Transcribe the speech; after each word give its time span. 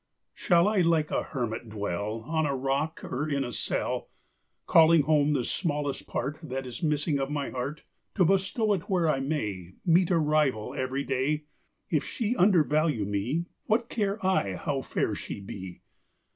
Shall 0.33 0.67
I 0.67 0.79
like 0.79 1.11
a 1.11 1.21
hermit 1.21 1.69
dwell, 1.69 2.21
On 2.21 2.47
a 2.47 2.55
rock, 2.55 3.03
or 3.03 3.29
in 3.29 3.43
a 3.43 3.51
cell, 3.51 4.09
Calling 4.65 5.03
home 5.03 5.33
the 5.33 5.45
smallest 5.45 6.07
part 6.07 6.39
That 6.41 6.65
is 6.65 6.81
missing 6.81 7.19
of 7.19 7.29
my 7.29 7.51
heart, 7.51 7.83
To 8.15 8.25
bestow 8.25 8.73
it 8.73 8.89
where 8.89 9.07
I 9.07 9.19
may 9.19 9.73
Meet 9.85 10.09
a 10.09 10.17
rival 10.17 10.73
every 10.73 11.03
day? 11.03 11.43
If 11.91 12.03
she 12.03 12.35
undervalue 12.35 13.05
me, 13.05 13.45
What 13.67 13.89
care 13.89 14.17
I 14.25 14.55
how 14.55 14.81
fair 14.81 15.13
she 15.13 15.39
be? 15.39 15.81